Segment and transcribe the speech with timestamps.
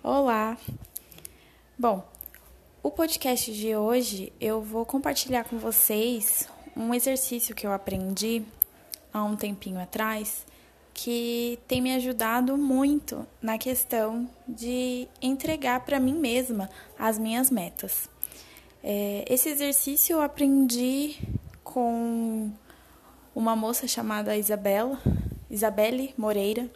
[0.00, 0.56] Olá!
[1.76, 2.06] Bom,
[2.84, 8.44] o podcast de hoje eu vou compartilhar com vocês um exercício que eu aprendi
[9.12, 10.46] há um tempinho atrás
[10.94, 18.08] que tem me ajudado muito na questão de entregar para mim mesma as minhas metas.
[18.84, 21.16] É, esse exercício eu aprendi
[21.64, 22.52] com
[23.34, 25.02] uma moça chamada Isabela,
[25.50, 26.70] Isabelle Moreira,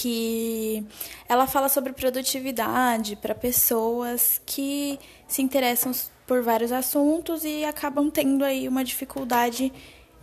[0.00, 0.82] que
[1.28, 5.92] ela fala sobre produtividade para pessoas que se interessam
[6.26, 9.70] por vários assuntos e acabam tendo aí uma dificuldade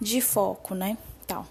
[0.02, 0.98] de foco, né?
[1.27, 1.45] Tal.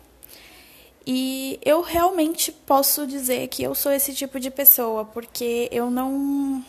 [1.07, 6.65] E eu realmente posso dizer que eu sou esse tipo de pessoa, porque eu não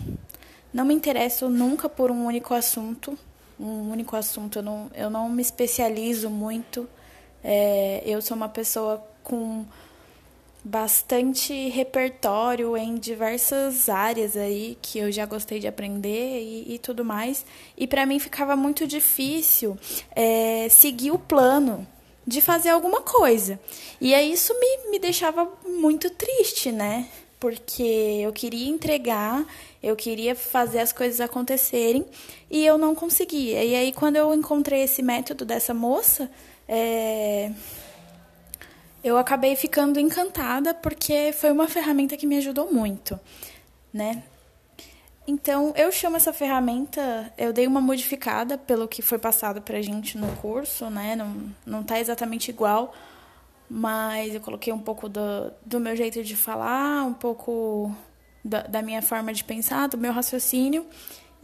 [0.71, 3.17] não me interesso nunca por um único assunto,
[3.59, 4.59] um único assunto.
[4.59, 6.88] Eu não, eu não me especializo muito.
[7.44, 9.66] É, eu sou uma pessoa com
[10.67, 17.05] bastante repertório em diversas áreas aí que eu já gostei de aprender e, e tudo
[17.05, 17.45] mais.
[17.78, 19.78] E para mim ficava muito difícil
[20.14, 21.88] é, seguir o plano
[22.25, 23.58] de fazer alguma coisa.
[24.02, 27.08] E aí isso me, me deixava muito triste, né?
[27.39, 29.45] Porque eu queria entregar,
[29.81, 32.06] eu queria fazer as coisas acontecerem
[32.52, 33.63] e eu não conseguia.
[33.63, 36.30] E aí, quando eu encontrei esse método dessa moça,
[36.67, 37.52] é,
[39.08, 43.19] eu acabei ficando encantada porque foi uma ferramenta que me ajudou muito,
[43.94, 44.23] né?
[45.25, 50.17] Então, eu chamo essa ferramenta, eu dei uma modificada pelo que foi passado pra gente
[50.17, 51.16] no curso, né?
[51.16, 52.94] Não, não tá exatamente igual,
[53.69, 57.94] mas eu coloquei um pouco do, do meu jeito de falar, um pouco
[58.44, 60.85] da, da minha forma de pensar, do meu raciocínio.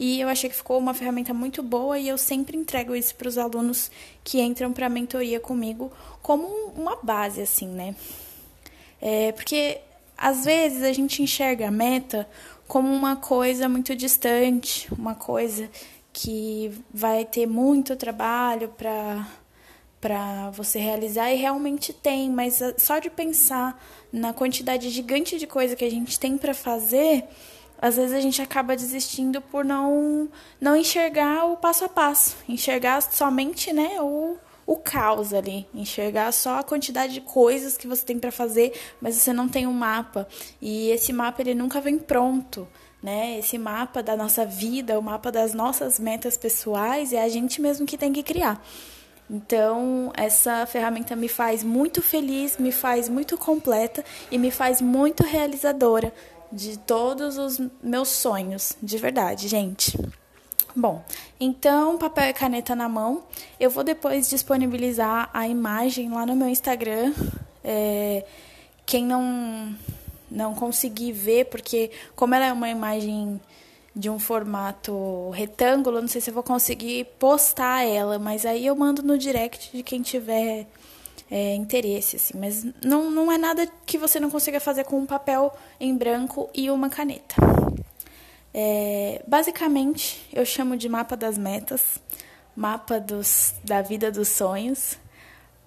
[0.05, 3.29] E eu achei que ficou uma ferramenta muito boa e eu sempre entrego isso para
[3.29, 3.89] os alunos
[4.21, 5.89] que entram para a mentoria comigo
[6.21, 7.95] como uma base, assim, né?
[9.01, 9.79] É, porque
[10.17, 12.27] às vezes a gente enxerga a meta
[12.67, 15.69] como uma coisa muito distante, uma coisa
[16.11, 19.25] que vai ter muito trabalho para
[20.01, 23.81] para você realizar e realmente tem, mas só de pensar
[24.11, 27.23] na quantidade gigante de coisa que a gente tem para fazer,
[27.83, 30.29] às vezes a gente acaba desistindo por não
[30.59, 36.59] não enxergar o passo a passo, enxergar somente, né, o o caos ali, enxergar só
[36.59, 38.71] a quantidade de coisas que você tem para fazer,
[39.01, 40.25] mas você não tem um mapa.
[40.61, 42.65] E esse mapa ele nunca vem pronto,
[43.01, 43.37] né?
[43.37, 47.85] Esse mapa da nossa vida, o mapa das nossas metas pessoais é a gente mesmo
[47.85, 48.65] que tem que criar.
[49.29, 55.23] Então, essa ferramenta me faz muito feliz, me faz muito completa e me faz muito
[55.23, 56.13] realizadora
[56.53, 59.97] de todos os meus sonhos, de verdade, gente.
[60.75, 61.03] Bom,
[61.39, 63.23] então, papel e caneta na mão.
[63.59, 67.13] Eu vou depois disponibilizar a imagem lá no meu Instagram.
[67.63, 68.25] É,
[68.85, 69.75] quem não,
[70.29, 73.39] não conseguir ver, porque como ela é uma imagem
[73.95, 78.75] de um formato retângulo, não sei se eu vou conseguir postar ela, mas aí eu
[78.75, 80.67] mando no direct de quem tiver
[81.33, 82.37] é, interesse, assim.
[82.37, 86.47] Mas não, não é nada que você não consiga fazer com um papel em branco
[86.53, 87.35] e uma caneta.
[88.53, 91.99] É, basicamente, eu chamo de mapa das metas,
[92.55, 94.95] mapa dos, da vida dos sonhos,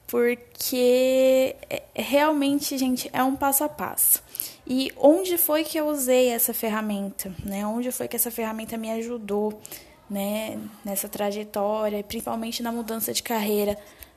[0.07, 4.23] porque é, realmente, gente, é um passo a passo.
[4.65, 7.67] E onde foi que eu usei essa ferramenta, né?
[7.67, 9.61] Onde foi que essa ferramenta me ajudou,
[10.09, 13.77] né, nessa trajetória, principalmente na mudança de carreira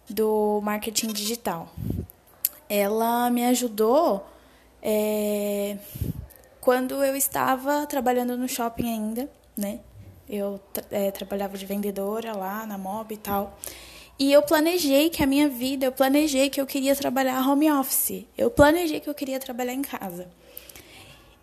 [0.09, 1.70] do marketing digital.
[2.68, 4.25] Ela me ajudou
[4.81, 5.78] é,
[6.59, 9.80] quando eu estava trabalhando no shopping ainda, né?
[10.30, 10.59] Eu
[10.92, 13.58] é, trabalhava de vendedora lá na Mob e tal.
[14.20, 18.26] E eu planejei que a minha vida, eu planejei que eu queria trabalhar home office.
[18.38, 20.28] Eu planejei que eu queria trabalhar em casa.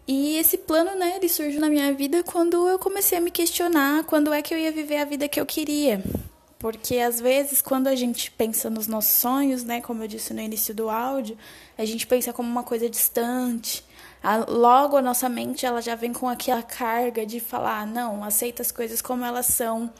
[0.07, 4.05] E esse plano, né, ele surgiu na minha vida quando eu comecei a me questionar
[4.05, 6.01] quando é que eu ia viver a vida que eu queria.
[6.59, 10.41] Porque às vezes, quando a gente pensa nos nossos sonhos, né, como eu disse no
[10.41, 11.37] início do áudio,
[11.77, 13.85] a gente pensa como uma coisa distante.
[14.49, 18.73] logo a nossa mente ela já vem com aquela carga de falar, não, aceita as
[18.73, 19.93] coisas como elas são.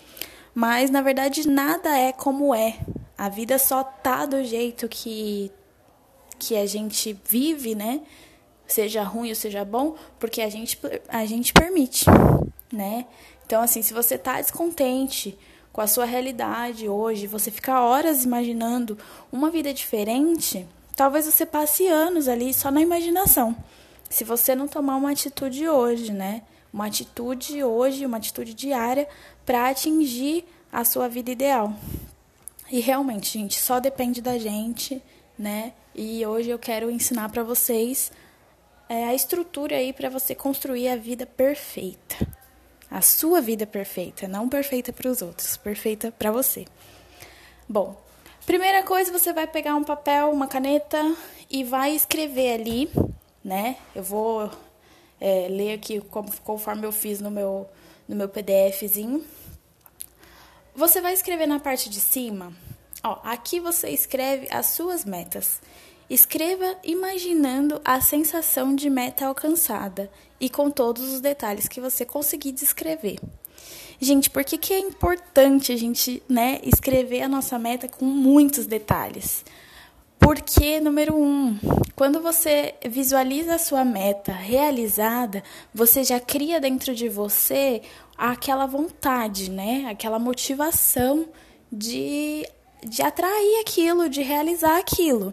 [0.55, 2.79] Mas na verdade nada é como é.
[3.19, 5.53] A vida só tá do jeito que
[6.39, 8.03] que a gente vive, né?
[8.67, 10.79] Seja ruim ou seja bom, porque a gente
[11.09, 12.07] a gente permite,
[12.73, 13.07] né?
[13.45, 15.39] Então assim, se você tá descontente,
[15.77, 18.97] com a sua realidade hoje, você fica horas imaginando
[19.31, 23.55] uma vida diferente, talvez você passe anos ali só na imaginação.
[24.09, 26.41] Se você não tomar uma atitude hoje, né?
[26.73, 29.07] Uma atitude hoje, uma atitude diária
[29.45, 31.75] para atingir a sua vida ideal.
[32.71, 35.03] E realmente, gente, só depende da gente,
[35.39, 35.75] né?
[35.95, 38.11] E hoje eu quero ensinar para vocês
[38.89, 42.46] é, a estrutura aí para você construir a vida perfeita.
[42.91, 46.67] A sua vida perfeita, não perfeita para os outros, perfeita para você.
[47.69, 48.01] Bom,
[48.45, 51.17] primeira coisa, você vai pegar um papel, uma caneta
[51.51, 52.91] e vai escrever ali,
[53.45, 53.77] né?
[53.95, 54.51] Eu vou
[55.21, 56.01] é, ler aqui
[56.45, 57.69] conforme eu fiz no meu,
[58.09, 59.25] no meu PDFzinho.
[60.75, 62.53] Você vai escrever na parte de cima,
[63.03, 65.61] ó, aqui você escreve as suas metas.
[66.09, 70.11] Escreva imaginando a sensação de meta alcançada
[70.41, 73.19] e com todos os detalhes que você conseguir descrever.
[74.01, 78.67] Gente, por que, que é importante a gente né, escrever a nossa meta com muitos
[78.67, 79.45] detalhes?
[80.19, 81.59] Porque, número um,
[81.95, 85.43] quando você visualiza a sua meta realizada,
[85.73, 87.83] você já cria dentro de você
[88.17, 89.87] aquela vontade, né?
[89.91, 91.27] Aquela motivação
[91.71, 92.47] de,
[92.85, 95.33] de atrair aquilo, de realizar aquilo.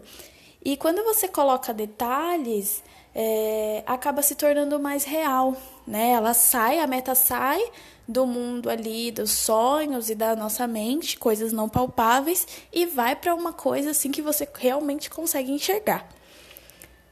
[0.64, 2.82] E quando você coloca detalhes,
[3.14, 5.54] é, acaba se tornando mais real,
[5.86, 6.10] né?
[6.12, 7.62] Ela sai, a meta sai
[8.08, 13.34] do mundo ali dos sonhos e da nossa mente, coisas não palpáveis, e vai para
[13.34, 16.08] uma coisa assim que você realmente consegue enxergar.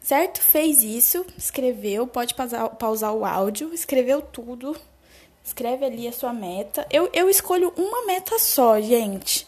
[0.01, 0.41] Certo?
[0.41, 4.77] Fez isso, escreveu, pode pausar, pausar o áudio, escreveu tudo,
[5.45, 6.87] escreve ali a sua meta.
[6.91, 9.47] Eu, eu escolho uma meta só, gente.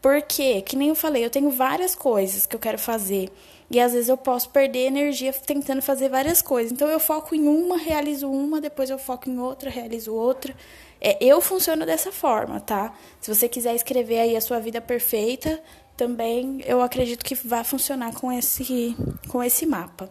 [0.00, 3.30] Porque, que nem eu falei, eu tenho várias coisas que eu quero fazer.
[3.70, 6.72] E às vezes eu posso perder energia tentando fazer várias coisas.
[6.72, 10.56] Então eu foco em uma, realizo uma, depois eu foco em outra, realizo outra.
[11.00, 12.92] É, eu funciono dessa forma, tá?
[13.20, 15.62] Se você quiser escrever aí a sua vida perfeita,
[15.96, 18.96] também eu acredito que vai funcionar com esse,
[19.28, 20.10] com esse mapa.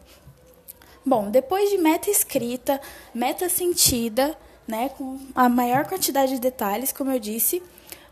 [1.06, 2.80] Bom, depois de meta escrita,
[3.14, 4.38] meta sentida,
[4.68, 7.62] né, com a maior quantidade de detalhes, como eu disse,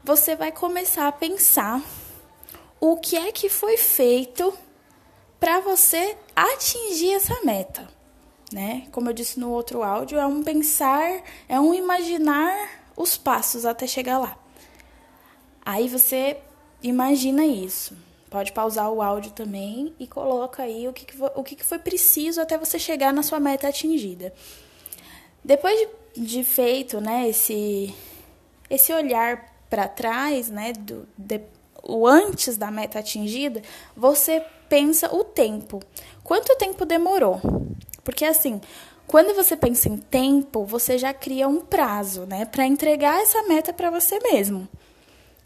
[0.08, 1.84] você vai começar a pensar
[2.80, 4.58] o que é que foi feito
[5.38, 7.86] para você atingir essa meta,
[8.54, 8.88] né?
[8.94, 13.86] Como eu disse no outro áudio, é um pensar, é um imaginar os passos até
[13.86, 14.38] chegar lá.
[15.66, 16.38] Aí você
[16.82, 17.94] imagina isso.
[18.30, 21.80] Pode pausar o áudio também e coloca aí o que, que o que, que foi
[21.80, 24.34] preciso até você chegar na sua meta atingida.
[25.44, 25.78] Depois
[26.16, 27.94] de, de feito, né, esse,
[28.70, 31.42] esse olhar para trás, né, do, de,
[31.84, 33.62] o antes da meta atingida,
[33.96, 35.82] você pensa o tempo.
[36.24, 37.40] Quanto tempo demorou?
[38.04, 38.62] Porque assim,
[39.06, 43.72] quando você pensa em tempo, você já cria um prazo, né, para entregar essa meta
[43.72, 44.68] para você mesmo.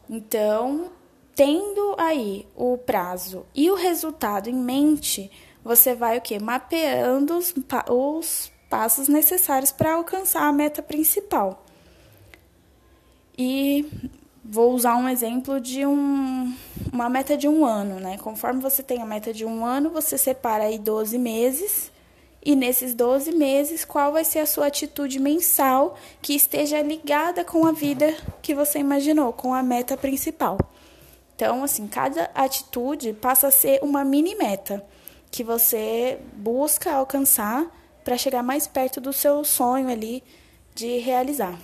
[0.09, 0.91] Então,
[1.35, 5.31] tendo aí o prazo e o resultado em mente,
[5.63, 6.39] você vai o que?
[6.39, 7.53] Mapeando os,
[7.87, 11.65] os passos necessários para alcançar a meta principal.
[13.43, 13.87] E
[14.45, 16.55] vou usar um exemplo de um,
[16.93, 18.15] uma meta de um ano, né?
[18.19, 21.91] Conforme você tem a meta de um ano, você separa aí 12 meses.
[22.45, 27.65] E nesses 12 meses, qual vai ser a sua atitude mensal que esteja ligada com
[27.65, 30.59] a vida que você imaginou, com a meta principal?
[31.35, 34.85] Então, assim, cada atitude passa a ser uma mini meta
[35.31, 37.65] que você busca alcançar
[38.03, 40.23] para chegar mais perto do seu sonho ali
[40.75, 41.57] de realizar.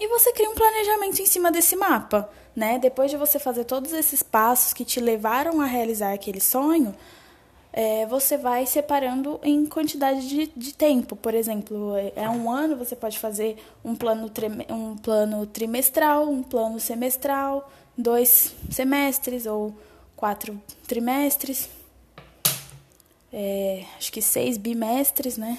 [0.00, 2.78] E você cria um planejamento em cima desse mapa, né?
[2.78, 6.94] Depois de você fazer todos esses passos que te levaram a realizar aquele sonho,
[7.70, 11.14] é, você vai separando em quantidade de, de tempo.
[11.14, 14.32] Por exemplo, é um ano, você pode fazer um plano,
[14.70, 19.74] um plano trimestral, um plano semestral, dois semestres ou
[20.16, 20.58] quatro
[20.88, 21.68] trimestres,
[23.32, 25.58] é, acho que seis bimestres, né?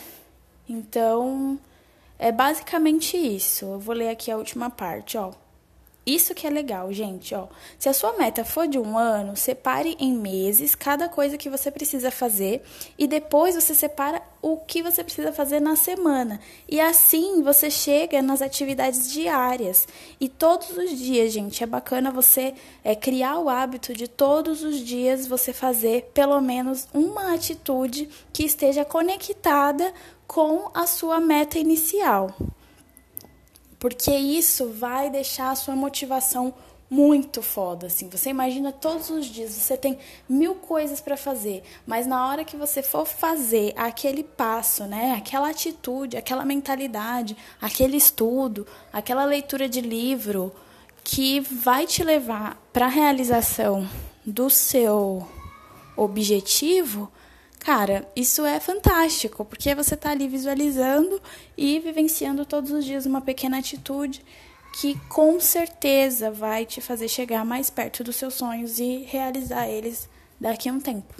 [0.67, 1.59] Então,
[2.21, 3.65] é basicamente isso.
[3.65, 5.31] Eu vou ler aqui a última parte, ó.
[6.03, 7.47] Isso que é legal, gente, ó.
[7.77, 11.69] Se a sua meta for de um ano, separe em meses cada coisa que você
[11.69, 12.63] precisa fazer
[12.97, 16.39] e depois você separa o que você precisa fazer na semana.
[16.67, 19.87] E assim você chega nas atividades diárias.
[20.19, 24.79] E todos os dias, gente, é bacana você é, criar o hábito de todos os
[24.79, 29.93] dias você fazer pelo menos uma atitude que esteja conectada
[30.25, 32.35] com a sua meta inicial.
[33.81, 36.53] Porque isso vai deixar a sua motivação
[36.87, 38.07] muito foda, assim.
[38.09, 39.97] Você imagina todos os dias, você tem
[40.29, 45.49] mil coisas para fazer, mas na hora que você for fazer aquele passo, né, aquela
[45.49, 50.53] atitude, aquela mentalidade, aquele estudo, aquela leitura de livro
[51.03, 53.89] que vai te levar para a realização
[54.23, 55.27] do seu
[55.97, 57.11] objetivo,
[57.61, 61.21] Cara, isso é fantástico, porque você está ali visualizando
[61.55, 64.23] e vivenciando todos os dias uma pequena atitude
[64.79, 70.09] que com certeza vai te fazer chegar mais perto dos seus sonhos e realizar eles
[70.39, 71.13] daqui a um tempo,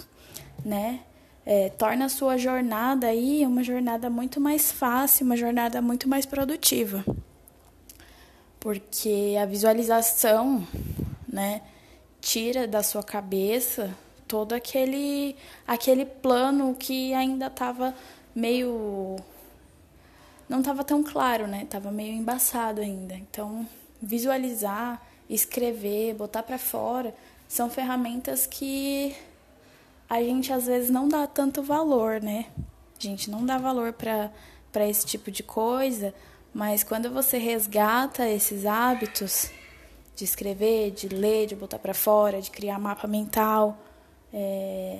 [0.64, 1.00] né?
[1.44, 6.24] é, torna a sua jornada aí uma jornada muito mais fácil, uma jornada muito mais
[6.24, 7.04] produtiva.
[8.60, 10.66] Porque a visualização,
[11.28, 11.62] né,
[12.20, 13.92] tira da sua cabeça
[14.32, 15.36] todo aquele
[15.66, 17.94] aquele plano que ainda estava
[18.34, 19.16] meio
[20.48, 21.66] não estava tão claro, né?
[21.68, 23.14] Tava meio embaçado ainda.
[23.14, 23.68] Então,
[24.00, 27.14] visualizar, escrever, botar para fora
[27.46, 29.14] são ferramentas que
[30.08, 32.46] a gente às vezes não dá tanto valor, né?
[32.98, 36.14] A gente não dá valor para esse tipo de coisa,
[36.54, 39.50] mas quando você resgata esses hábitos
[40.16, 43.76] de escrever, de ler, de botar para fora, de criar mapa mental,
[44.32, 44.98] é,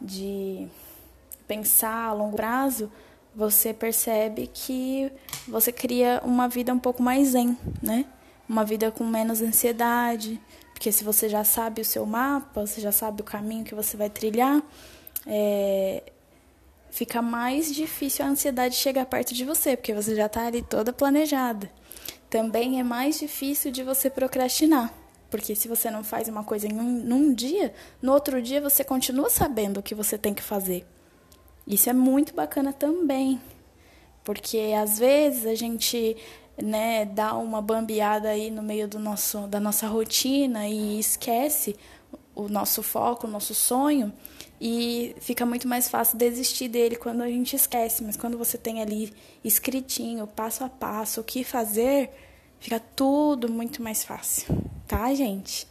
[0.00, 0.66] de
[1.46, 2.90] pensar a longo prazo,
[3.34, 5.10] você percebe que
[5.46, 8.06] você cria uma vida um pouco mais zen, né?
[8.48, 10.40] Uma vida com menos ansiedade,
[10.72, 13.96] porque se você já sabe o seu mapa, você já sabe o caminho que você
[13.96, 14.62] vai trilhar,
[15.26, 16.02] é,
[16.90, 20.92] fica mais difícil a ansiedade chegar perto de você, porque você já está ali toda
[20.92, 21.70] planejada.
[22.30, 24.92] Também é mais difícil de você procrastinar,
[25.34, 28.84] porque se você não faz uma coisa em um, num dia, no outro dia você
[28.84, 30.86] continua sabendo o que você tem que fazer.
[31.66, 33.40] Isso é muito bacana também,
[34.22, 36.16] porque às vezes a gente
[36.56, 41.74] né, dá uma bambeada aí no meio do nosso, da nossa rotina e esquece
[42.32, 44.12] o nosso foco, o nosso sonho,
[44.60, 48.04] e fica muito mais fácil desistir dele quando a gente esquece.
[48.04, 49.12] Mas quando você tem ali
[49.42, 52.12] escritinho, passo a passo, o que fazer,
[52.60, 54.46] fica tudo muito mais fácil,
[54.86, 55.66] tá, gente?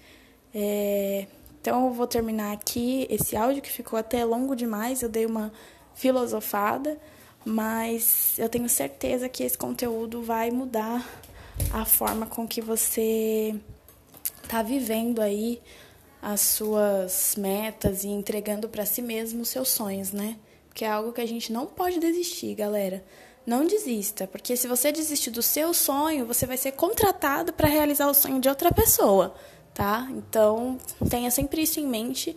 [0.53, 1.27] É...
[1.61, 5.51] Então eu vou terminar aqui esse áudio que ficou até longo demais, eu dei uma
[5.95, 6.99] filosofada
[7.45, 11.07] mas eu tenho certeza que esse conteúdo vai mudar
[11.71, 13.55] a forma com que você
[14.43, 15.61] está vivendo aí
[16.21, 20.37] as suas metas e entregando para si mesmo os seus sonhos, né?
[20.73, 23.03] Que é algo que a gente não pode desistir, galera.
[23.45, 28.07] Não desista, porque se você desistir do seu sonho, você vai ser contratado para realizar
[28.07, 29.35] o sonho de outra pessoa,
[29.73, 30.07] tá?
[30.11, 30.77] Então,
[31.09, 32.35] tenha sempre isso em mente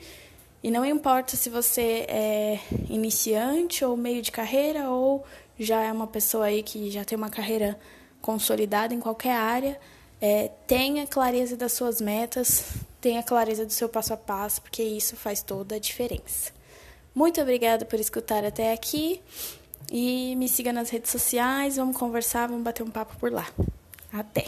[0.65, 2.59] e não importa se você é
[2.91, 5.25] iniciante ou meio de carreira ou
[5.57, 7.79] já é uma pessoa aí que já tem uma carreira
[8.21, 9.79] consolidada em qualquer área,
[10.21, 12.65] é, tenha clareza das suas metas,
[13.01, 16.51] tenha clareza do seu passo a passo, porque isso faz toda a diferença.
[17.15, 19.23] Muito obrigada por escutar até aqui
[19.91, 23.47] e me siga nas redes sociais, vamos conversar, vamos bater um papo por lá.
[24.13, 24.47] Até!